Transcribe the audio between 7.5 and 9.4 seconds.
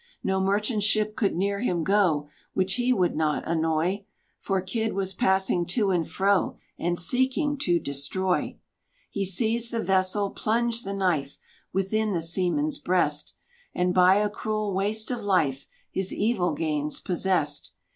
to destroy. He